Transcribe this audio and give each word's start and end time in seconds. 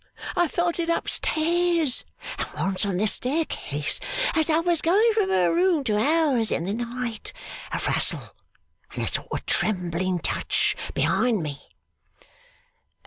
I 0.35 0.45
have 0.45 0.51
felt 0.51 0.79
it 0.79 0.89
up 0.89 1.07
stairs, 1.07 2.03
and 2.39 2.47
once 2.55 2.87
on 2.87 2.97
the 2.97 3.07
staircase 3.07 3.99
as 4.33 4.49
I 4.49 4.59
was 4.59 4.81
going 4.81 5.13
from 5.13 5.29
her 5.29 5.53
room 5.53 5.83
to 5.83 5.95
ours 5.95 6.49
in 6.49 6.63
the 6.63 6.73
night 6.73 7.31
a 7.71 7.77
rustle 7.87 8.35
and 8.95 9.03
a 9.03 9.07
sort 9.07 9.27
of 9.31 9.45
trembling 9.45 10.17
touch 10.17 10.75
behind 10.95 11.43
me. 11.43 11.69